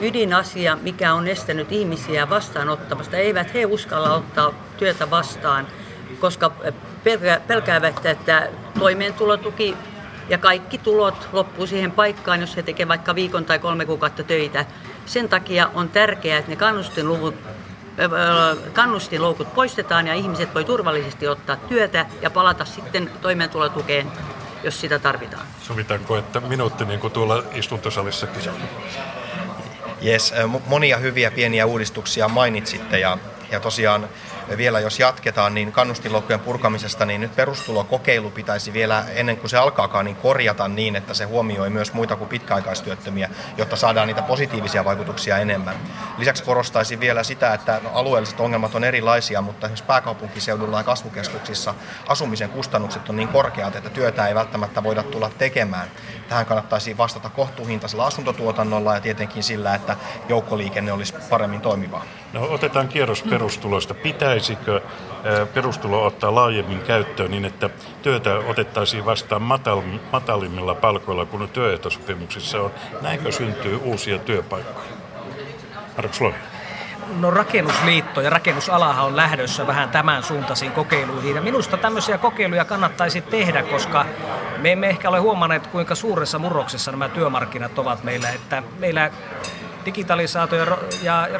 ydinasia, 0.00 0.78
mikä 0.82 1.14
on 1.14 1.28
estänyt 1.28 1.72
ihmisiä 1.72 2.30
vastaanottamasta. 2.30 3.16
Eivät 3.16 3.54
he 3.54 3.66
uskalla 3.66 4.14
ottaa 4.14 4.54
työtä 4.76 5.10
vastaan, 5.10 5.66
koska 6.20 6.52
pelkäävät, 7.46 8.06
että 8.06 8.48
toimeentulotuki 8.78 9.76
ja 10.28 10.38
kaikki 10.38 10.78
tulot 10.78 11.28
loppuu 11.32 11.66
siihen 11.66 11.90
paikkaan, 11.90 12.40
jos 12.40 12.56
he 12.56 12.62
tekevät 12.62 12.88
vaikka 12.88 13.14
viikon 13.14 13.44
tai 13.44 13.58
kolme 13.58 13.84
kuukautta 13.84 14.22
töitä. 14.22 14.64
Sen 15.06 15.28
takia 15.28 15.70
on 15.74 15.88
tärkeää, 15.88 16.38
että 16.38 16.50
ne 16.50 16.56
kannustinluvut 16.56 17.34
kannustinloukut 18.72 19.54
poistetaan 19.54 20.06
ja 20.06 20.14
ihmiset 20.14 20.54
voi 20.54 20.64
turvallisesti 20.64 21.28
ottaa 21.28 21.56
työtä 21.56 22.06
ja 22.22 22.30
palata 22.30 22.64
sitten 22.64 23.10
toimeentulotukeen, 23.22 24.12
jos 24.64 24.80
sitä 24.80 24.98
tarvitaan. 24.98 25.46
Sovitaanko, 25.62 26.16
että 26.16 26.40
minuutti 26.40 26.84
niin 26.84 27.00
kuin 27.00 27.12
tuolla 27.12 27.42
istuntosalissakin? 27.54 28.42
Yes, 30.04 30.34
monia 30.66 30.96
hyviä 30.96 31.30
pieniä 31.30 31.66
uudistuksia 31.66 32.28
mainitsitte 32.28 32.98
ja, 32.98 33.18
ja 33.50 33.60
tosiaan 33.60 34.08
vielä 34.56 34.80
jos 34.80 34.98
jatketaan, 35.00 35.54
niin 35.54 35.72
kannustinloukkujen 35.72 36.40
purkamisesta, 36.40 37.06
niin 37.06 37.20
nyt 37.20 37.36
perustulokokeilu 37.36 38.30
pitäisi 38.30 38.72
vielä 38.72 39.04
ennen 39.14 39.36
kuin 39.36 39.50
se 39.50 39.56
alkaakaan, 39.56 40.04
niin 40.04 40.16
korjata 40.16 40.68
niin, 40.68 40.96
että 40.96 41.14
se 41.14 41.24
huomioi 41.24 41.70
myös 41.70 41.92
muita 41.92 42.16
kuin 42.16 42.28
pitkäaikaistyöttömiä, 42.28 43.30
jotta 43.56 43.76
saadaan 43.76 44.08
niitä 44.08 44.22
positiivisia 44.22 44.84
vaikutuksia 44.84 45.38
enemmän. 45.38 45.76
Lisäksi 46.18 46.44
korostaisin 46.44 47.00
vielä 47.00 47.22
sitä, 47.22 47.54
että 47.54 47.80
no, 47.82 47.90
alueelliset 47.94 48.40
ongelmat 48.40 48.74
on 48.74 48.84
erilaisia, 48.84 49.40
mutta 49.42 49.66
esimerkiksi 49.66 49.84
pääkaupunkiseudulla 49.84 50.78
ja 50.78 50.84
kasvukeskuksissa 50.84 51.74
asumisen 52.08 52.50
kustannukset 52.50 53.08
on 53.08 53.16
niin 53.16 53.28
korkeat, 53.28 53.76
että 53.76 53.90
työtä 53.90 54.26
ei 54.28 54.34
välttämättä 54.34 54.82
voida 54.82 55.02
tulla 55.02 55.30
tekemään. 55.38 55.88
Tähän 56.28 56.46
kannattaisi 56.46 56.98
vastata 56.98 57.30
kohtuuhintaisella 57.30 58.06
asuntotuotannolla 58.06 58.94
ja 58.94 59.00
tietenkin 59.00 59.42
sillä, 59.42 59.74
että 59.74 59.96
joukkoliikenne 60.28 60.92
olisi 60.92 61.14
paremmin 61.30 61.60
toimivaa. 61.60 62.04
No, 62.32 62.46
otetaan 62.50 62.88
kierros 62.88 63.22
perustuloista. 63.22 63.94
Pitäisikö 63.94 64.80
perustulo 65.54 66.04
ottaa 66.04 66.34
laajemmin 66.34 66.80
käyttöön 66.80 67.30
niin, 67.30 67.44
että 67.44 67.70
työtä 68.02 68.34
otettaisiin 68.34 69.04
vastaan 69.04 69.42
matal, 69.42 69.82
matalimmilla 70.12 70.74
palkoilla 70.74 71.26
kuin 71.26 71.48
työehtosopimuksissa 71.48 72.60
on? 72.60 72.70
Näinkö 73.02 73.32
syntyy 73.32 73.76
uusia 73.76 74.18
työpaikkoja? 74.18 74.88
Markus 75.96 76.20
Lohi. 76.20 76.36
No 77.20 77.30
rakennusliitto 77.30 78.20
ja 78.20 78.30
rakennusalahan 78.30 79.04
on 79.04 79.16
lähdössä 79.16 79.66
vähän 79.66 79.88
tämän 79.88 80.22
suuntaisiin 80.22 80.72
kokeiluihin. 80.72 81.36
Ja 81.36 81.42
minusta 81.42 81.76
tämmöisiä 81.76 82.18
kokeiluja 82.18 82.64
kannattaisi 82.64 83.20
tehdä, 83.20 83.62
koska 83.62 84.06
me 84.58 84.72
emme 84.72 84.88
ehkä 84.88 85.08
ole 85.08 85.18
huomanneet, 85.18 85.66
kuinka 85.66 85.94
suuressa 85.94 86.38
murroksessa 86.38 86.90
nämä 86.90 87.08
työmarkkinat 87.08 87.78
ovat 87.78 88.04
meillä. 88.04 88.30
Että 88.30 88.62
meillä 88.78 89.10
digitalisaatio 89.84 90.58
ja, 90.58 90.78
ja, 91.02 91.28
ja 91.32 91.38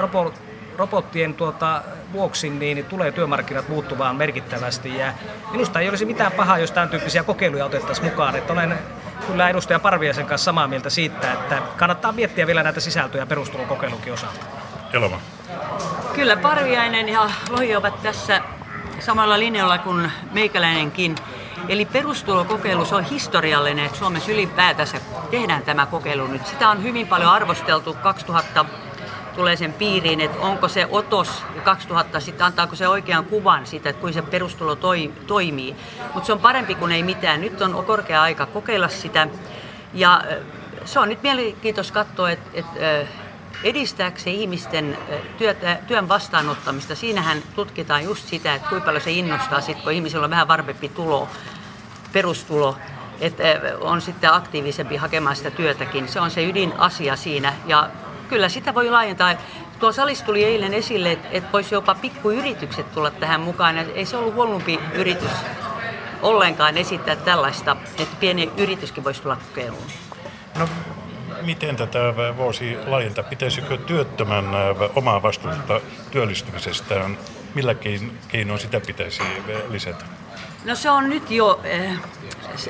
robottien 0.82 1.34
tuota, 1.34 1.82
vuoksi 2.12 2.50
niin 2.50 2.84
tulee 2.84 3.12
työmarkkinat 3.12 3.68
muuttumaan 3.68 4.16
merkittävästi. 4.16 4.98
Ja 4.98 5.12
minusta 5.50 5.80
ei 5.80 5.88
olisi 5.88 6.04
mitään 6.04 6.32
pahaa, 6.32 6.58
jos 6.58 6.72
tämän 6.72 6.88
tyyppisiä 6.88 7.22
kokeiluja 7.22 7.64
otettaisiin 7.64 8.04
mukaan. 8.04 8.36
Että 8.36 8.52
olen 8.52 8.78
kyllä 9.26 9.48
edustaja 9.48 9.78
Parviaisen 9.78 10.26
kanssa 10.26 10.44
samaa 10.44 10.68
mieltä 10.68 10.90
siitä, 10.90 11.32
että 11.32 11.62
kannattaa 11.76 12.12
miettiä 12.12 12.46
vielä 12.46 12.62
näitä 12.62 12.80
sisältöjä 12.80 13.26
perustulokokeilukin 13.26 14.12
osalta. 14.12 14.40
Eloma. 14.92 15.20
Kyllä 16.14 16.36
Parviainen 16.36 17.08
ja 17.08 17.30
Lohi 17.50 17.76
ovat 17.76 18.02
tässä 18.02 18.40
samalla 19.00 19.38
linjalla 19.38 19.78
kuin 19.78 20.12
meikäläinenkin. 20.32 21.14
Eli 21.68 21.84
perustulokokeilu 21.84 22.86
on 22.92 23.04
historiallinen, 23.04 23.84
että 23.86 23.98
Suomessa 23.98 24.32
ylipäätänsä 24.32 25.00
tehdään 25.30 25.62
tämä 25.62 25.86
kokeilu 25.86 26.26
nyt. 26.26 26.46
Sitä 26.46 26.68
on 26.68 26.82
hyvin 26.82 27.06
paljon 27.06 27.30
arvosteltu 27.30 27.96
2000 28.02 28.64
tulee 29.34 29.56
sen 29.56 29.72
piiriin, 29.72 30.20
että 30.20 30.40
onko 30.40 30.68
se 30.68 30.88
otos 30.90 31.44
2000 31.64 32.20
sitten, 32.20 32.46
antaako 32.46 32.76
se 32.76 32.88
oikean 32.88 33.24
kuvan 33.24 33.66
siitä, 33.66 33.88
että 33.88 34.00
kuinka 34.00 34.20
se 34.20 34.26
perustulo 34.30 34.76
toi, 34.76 35.12
toimii. 35.26 35.76
Mutta 36.14 36.26
se 36.26 36.32
on 36.32 36.38
parempi 36.40 36.74
kuin 36.74 36.92
ei 36.92 37.02
mitään. 37.02 37.40
Nyt 37.40 37.62
on 37.62 37.84
korkea 37.84 38.22
aika 38.22 38.46
kokeilla 38.46 38.88
sitä. 38.88 39.28
Ja 39.94 40.22
se 40.84 41.00
on 41.00 41.08
nyt 41.08 41.22
mielenkiintoista 41.22 41.94
katsoa, 41.94 42.30
että, 42.30 42.50
että 42.54 43.06
edistääkö 43.64 44.18
se 44.20 44.30
ihmisten 44.30 44.98
työtä, 45.38 45.78
työn 45.86 46.08
vastaanottamista. 46.08 46.94
Siinähän 46.94 47.42
tutkitaan 47.54 48.04
just 48.04 48.28
sitä, 48.28 48.54
että 48.54 48.68
kuinka 48.68 48.84
paljon 48.84 49.02
se 49.02 49.10
innostaa 49.10 49.60
sitten, 49.60 49.84
kun 49.84 49.92
ihmisellä 49.92 50.24
on 50.24 50.30
vähän 50.30 50.48
varmempi 50.48 50.88
tulo, 50.88 51.28
perustulo, 52.12 52.76
että 53.20 53.42
on 53.80 54.00
sitten 54.00 54.32
aktiivisempi 54.32 54.96
hakemaan 54.96 55.36
sitä 55.36 55.50
työtäkin. 55.50 56.08
Se 56.08 56.20
on 56.20 56.30
se 56.30 56.44
ydinasia 56.44 57.16
siinä 57.16 57.54
ja 57.66 57.90
kyllä 58.32 58.48
sitä 58.48 58.74
voi 58.74 58.90
laajentaa. 58.90 59.34
Tuo 59.78 59.92
salissa 59.92 60.24
tuli 60.24 60.44
eilen 60.44 60.74
esille, 60.74 61.12
että, 61.12 61.28
että 61.32 61.52
voisi 61.52 61.74
jopa 61.74 61.94
pikkuyritykset 61.94 62.92
tulla 62.92 63.10
tähän 63.10 63.40
mukaan. 63.40 63.78
Ei 63.78 64.06
se 64.06 64.16
ollut 64.16 64.34
huonompi 64.34 64.80
yritys 64.94 65.30
ollenkaan 66.22 66.78
esittää 66.78 67.16
tällaista, 67.16 67.76
että 67.98 68.16
pieni 68.20 68.50
yrityskin 68.56 69.04
voisi 69.04 69.22
tulla 69.22 69.36
kokeiluun. 69.36 69.82
No, 70.58 70.68
miten 71.42 71.76
tätä 71.76 71.98
voisi 72.36 72.76
laajentaa? 72.86 73.24
Pitäisikö 73.24 73.76
työttömän 73.76 74.44
omaa 74.94 75.22
vastuuta 75.22 75.80
työllistymisestään, 76.10 77.18
millä 77.54 77.74
keinoin 78.28 78.60
sitä 78.60 78.80
pitäisi 78.80 79.22
lisätä? 79.68 80.04
No 80.64 80.74
se 80.74 80.90
on 80.90 81.10
nyt 81.10 81.30
jo, 81.30 81.60
äh, 81.74 81.92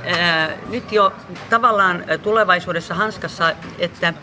äh, 0.07 0.50
nyt 0.71 0.92
jo 0.92 1.12
tavallaan 1.50 2.04
tulevaisuudessa 2.23 2.95
hanskassa, 2.95 3.52
että 3.78 4.09
äh, 4.09 4.14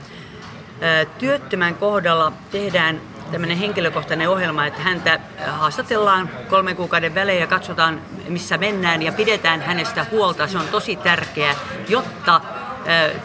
työttömän 1.17 1.75
kohdalla 1.75 2.31
tehdään 2.51 3.01
tämmöinen 3.31 3.57
henkilökohtainen 3.57 4.29
ohjelma, 4.29 4.65
että 4.65 4.81
häntä 4.81 5.19
haastatellaan 5.47 6.29
kolmen 6.49 6.75
kuukauden 6.75 7.15
välein 7.15 7.39
ja 7.39 7.47
katsotaan, 7.47 8.01
missä 8.27 8.57
mennään 8.57 9.01
ja 9.01 9.11
pidetään 9.11 9.61
hänestä 9.61 10.05
huolta. 10.11 10.47
Se 10.47 10.57
on 10.57 10.67
tosi 10.67 10.95
tärkeää, 10.95 11.55
jotta 11.87 12.41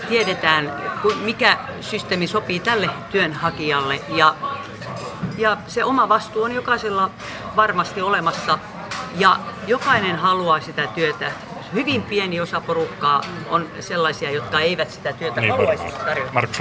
tiedetään, 0.09 0.73
mikä 1.23 1.59
systeemi 1.81 2.27
sopii 2.27 2.61
tälle 2.61 2.91
työnhakijalle. 3.11 4.01
Ja, 4.09 4.35
ja 5.39 5.57
se 5.67 5.85
oma 5.85 6.09
vastuu 6.09 6.43
on 6.43 6.55
jokaisella 6.55 7.11
varmasti 7.57 8.03
olemassa 8.03 8.59
ja 9.19 9.37
jokainen 9.67 10.17
haluaa 10.17 10.61
sitä 10.61 10.87
työtä. 10.87 11.33
Hyvin 11.73 12.03
pieni 12.03 12.41
osa 12.41 12.61
porukkaa 12.61 13.21
on 13.51 13.67
sellaisia, 13.81 14.31
jotka 14.31 14.61
eivät 14.61 14.91
sitä 14.91 15.13
työtä 15.13 15.41
niin, 15.41 15.51
haluaisi 15.51 15.85
tarjota. 16.05 16.33
Markus 16.33 16.61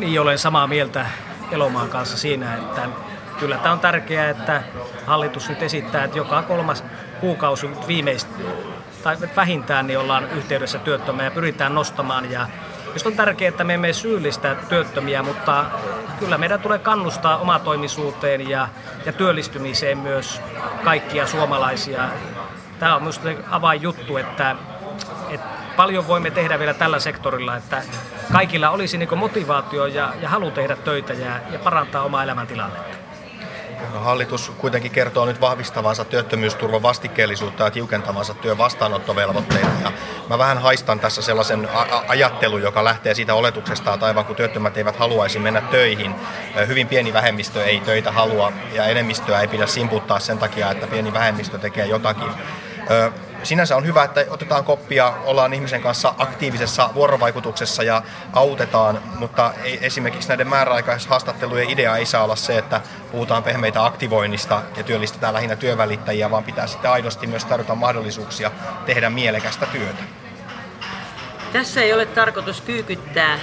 Niin, 0.00 0.20
olen 0.20 0.38
samaa 0.38 0.66
mieltä 0.66 1.06
Elomaan 1.50 1.88
kanssa 1.88 2.16
siinä, 2.18 2.54
että 2.54 2.88
kyllä 3.38 3.56
tämä 3.56 3.72
on 3.72 3.80
tärkeää, 3.80 4.30
että 4.30 4.62
hallitus 5.06 5.48
nyt 5.48 5.62
esittää, 5.62 6.04
että 6.04 6.18
joka 6.18 6.42
kolmas 6.42 6.84
kuukausi 7.20 7.70
viimeistä 7.86 8.30
tai 9.02 9.16
vähintään 9.36 9.86
niin 9.86 9.98
ollaan 9.98 10.30
yhteydessä 10.30 10.78
työttömiä 10.78 11.24
ja 11.24 11.30
pyritään 11.30 11.74
nostamaan. 11.74 12.30
Ja 12.30 12.46
Just 12.92 13.06
on 13.06 13.12
tärkeää, 13.12 13.48
että 13.48 13.64
me 13.64 13.74
emme 13.74 13.92
syyllistä 13.92 14.56
työttömiä, 14.68 15.22
mutta 15.22 15.64
kyllä 16.18 16.38
meidän 16.38 16.60
tulee 16.60 16.78
kannustaa 16.78 17.38
omatoimisuuteen 17.38 18.48
ja, 18.48 18.68
ja 19.06 19.12
työllistymiseen 19.12 19.98
myös 19.98 20.40
kaikkia 20.84 21.26
suomalaisia. 21.26 22.08
Tämä 22.78 22.96
on 22.96 23.02
minusta 23.02 23.28
avainjuttu, 23.50 24.16
että, 24.16 24.56
että 25.30 25.46
paljon 25.76 26.08
voimme 26.08 26.30
tehdä 26.30 26.58
vielä 26.58 26.74
tällä 26.74 27.00
sektorilla, 27.00 27.56
että 27.56 27.82
kaikilla 28.32 28.70
olisi 28.70 28.98
niin 28.98 29.18
motivaatio 29.18 29.86
ja, 29.86 30.12
ja 30.20 30.28
halu 30.28 30.50
tehdä 30.50 30.76
töitä 30.76 31.12
ja, 31.12 31.40
ja 31.52 31.58
parantaa 31.58 32.02
omaa 32.02 32.22
elämäntilannetta. 32.22 33.00
No, 33.94 34.00
hallitus 34.00 34.52
kuitenkin 34.58 34.90
kertoo 34.90 35.26
nyt 35.26 35.40
vahvistavansa 35.40 36.04
työttömyysturvan 36.04 36.82
vastikkeellisuutta 36.82 37.64
ja 37.64 37.70
tiukentavansa 37.70 38.34
työn 38.34 38.58
vastaanottovelvoitteita. 38.58 39.68
Ja 39.82 39.92
mä 40.28 40.38
vähän 40.38 40.58
haistan 40.58 41.00
tässä 41.00 41.22
sellaisen 41.22 41.68
a- 41.74 42.04
ajattelun, 42.08 42.62
joka 42.62 42.84
lähtee 42.84 43.14
siitä 43.14 43.34
oletuksesta, 43.34 43.94
että 43.94 44.06
aivan 44.06 44.24
kun 44.24 44.36
työttömät 44.36 44.76
eivät 44.76 44.96
haluaisi 44.96 45.38
mennä 45.38 45.60
töihin, 45.60 46.14
hyvin 46.66 46.86
pieni 46.86 47.12
vähemmistö 47.12 47.64
ei 47.64 47.80
töitä 47.80 48.12
halua 48.12 48.52
ja 48.72 48.84
enemmistöä 48.84 49.40
ei 49.40 49.48
pidä 49.48 49.66
simputtaa 49.66 50.18
sen 50.18 50.38
takia, 50.38 50.70
että 50.70 50.86
pieni 50.86 51.12
vähemmistö 51.12 51.58
tekee 51.58 51.86
jotakin 51.86 52.28
sinänsä 53.42 53.76
on 53.76 53.86
hyvä, 53.86 54.04
että 54.04 54.24
otetaan 54.30 54.64
koppia, 54.64 55.14
ollaan 55.24 55.54
ihmisen 55.54 55.82
kanssa 55.82 56.14
aktiivisessa 56.18 56.90
vuorovaikutuksessa 56.94 57.82
ja 57.82 58.02
autetaan, 58.32 59.02
mutta 59.18 59.52
esimerkiksi 59.80 60.28
näiden 60.28 60.48
määräaikaishaastattelujen 60.48 61.70
idea 61.70 61.96
ei 61.96 62.06
saa 62.06 62.24
olla 62.24 62.36
se, 62.36 62.58
että 62.58 62.80
puhutaan 63.12 63.42
pehmeitä 63.42 63.84
aktivoinnista 63.84 64.62
ja 64.76 64.82
työllistetään 64.82 65.34
lähinnä 65.34 65.56
työvälittäjiä, 65.56 66.30
vaan 66.30 66.44
pitää 66.44 66.66
sitten 66.66 66.90
aidosti 66.90 67.26
myös 67.26 67.44
tarjota 67.44 67.74
mahdollisuuksia 67.74 68.50
tehdä 68.86 69.10
mielekästä 69.10 69.66
työtä. 69.66 70.02
Tässä 71.52 71.82
ei 71.82 71.92
ole 71.92 72.06
tarkoitus 72.06 72.60
kyykyttää 72.60 73.38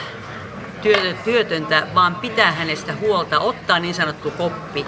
työtöntä, 1.23 1.88
vaan 1.95 2.15
pitää 2.15 2.51
hänestä 2.51 2.93
huolta, 2.93 3.39
ottaa 3.39 3.79
niin 3.79 3.93
sanottu 3.93 4.31
koppi 4.31 4.86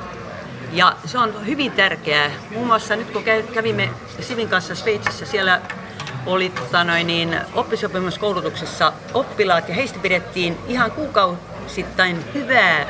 ja 0.71 0.95
se 1.05 1.17
on 1.17 1.45
hyvin 1.45 1.71
tärkeää. 1.71 2.31
Muun 2.51 2.67
muassa 2.67 2.95
nyt 2.95 3.11
kun 3.11 3.23
kävimme 3.53 3.89
Sivin 4.21 4.49
kanssa 4.49 4.75
Sveitsissä, 4.75 5.25
siellä 5.25 5.61
oli 6.25 6.49
tota 6.49 6.83
noin, 6.83 7.07
niin, 7.07 7.39
oppisopimuskoulutuksessa 7.53 8.93
oppilaat 9.13 9.69
ja 9.69 9.75
heistä 9.75 9.99
pidettiin 9.99 10.57
ihan 10.67 10.91
kuukausittain 10.91 12.25
hyvää 12.33 12.85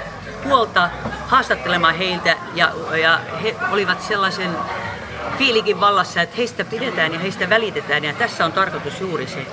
huolta 0.46 0.90
haastattelemaan 1.28 1.96
heiltä 1.96 2.36
ja, 2.54 2.72
ja 3.02 3.20
he 3.44 3.56
olivat 3.72 4.02
sellaisen 4.02 4.52
fiilikin 5.38 5.80
vallassa, 5.80 6.22
että 6.22 6.36
heistä 6.38 6.66
pidetään 6.66 7.14
ja 7.14 7.20
heistä 7.20 7.50
välitetään 7.50 8.04
ja 8.04 8.14
tässä 8.14 8.46
on 8.46 8.52
tarkoitus 8.52 9.02
juuri 9.02 9.28
se. 9.28 9.46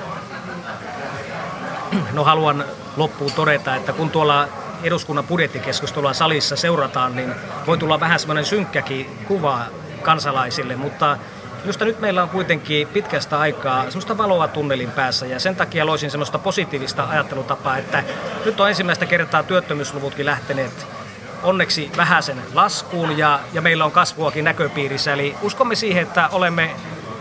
No 2.12 2.24
haluan 2.24 2.64
loppuun 2.96 3.32
todeta, 3.32 3.76
että 3.76 3.92
kun 3.92 4.10
tuolla 4.10 4.48
eduskunnan 4.82 5.26
budjettikeskustelua 5.26 6.12
salissa 6.12 6.56
seurataan, 6.56 7.16
niin 7.16 7.34
voi 7.66 7.78
tulla 7.78 8.00
vähän 8.00 8.18
semmoinen 8.18 8.44
synkkäkin 8.44 9.10
kuva 9.28 9.60
kansalaisille, 10.02 10.76
mutta 10.76 11.18
Minusta 11.66 11.84
nyt 11.84 12.00
meillä 12.00 12.22
on 12.22 12.28
kuitenkin 12.28 12.88
pitkästä 12.88 13.38
aikaa 13.38 13.84
semmoista 13.84 14.18
valoa 14.18 14.48
tunnelin 14.48 14.90
päässä 14.90 15.26
ja 15.26 15.40
sen 15.40 15.56
takia 15.56 15.86
loisin 15.86 16.10
semmoista 16.10 16.38
positiivista 16.38 17.04
ajattelutapaa, 17.04 17.76
että 17.76 18.04
nyt 18.44 18.60
on 18.60 18.68
ensimmäistä 18.68 19.06
kertaa 19.06 19.42
työttömyysluvutkin 19.42 20.26
lähteneet 20.26 20.86
onneksi 21.42 21.90
vähäisen 21.96 22.42
laskuun 22.54 23.18
ja, 23.18 23.40
ja 23.52 23.62
meillä 23.62 23.84
on 23.84 23.92
kasvuakin 23.92 24.44
näköpiirissä. 24.44 25.12
Eli 25.12 25.34
uskomme 25.42 25.74
siihen, 25.74 26.02
että 26.02 26.28
olemme 26.32 26.70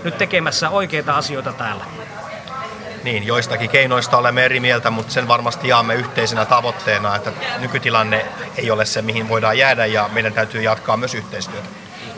nyt 0.04 0.18
tekemässä 0.18 0.70
oikeita 0.70 1.18
asioita 1.18 1.54
täällä. 1.54 1.86
Niin, 3.06 3.28
joistakin 3.28 3.70
keinoista 3.70 4.18
olemme 4.18 4.46
eri 4.46 4.60
mieltä, 4.60 4.90
mutta 4.90 5.14
sen 5.14 5.28
varmasti 5.28 5.68
jaamme 5.68 5.96
yhteisenä 5.96 6.46
tavoitteena, 6.46 7.16
että 7.16 7.32
nykytilanne 7.60 8.26
ei 8.58 8.72
ole 8.72 8.86
se, 8.86 9.02
mihin 9.02 9.30
voidaan 9.30 9.58
jäädä 9.58 9.86
ja 9.86 10.10
meidän 10.14 10.34
täytyy 10.34 10.62
jatkaa 10.62 10.98
myös 10.98 11.16
yhteistyötä. 11.16 11.68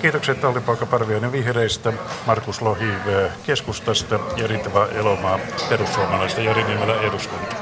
Kiitokset 0.01 0.41
Tallipoika 0.41 0.85
Parviainen 0.85 1.31
vihreistä, 1.31 1.93
Markus 2.25 2.61
Lohi 2.61 2.91
keskustasta 3.45 4.19
ja 4.35 4.47
Ritva 4.47 4.87
Elomaa 4.87 5.39
perussuomalaista 5.69 6.41
Jari 6.41 6.63
Niemelä 6.63 7.01
eduskunta. 7.01 7.55